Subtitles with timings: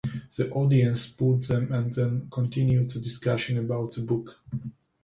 [0.35, 4.39] The audience booed them and then continued the discussion about the book.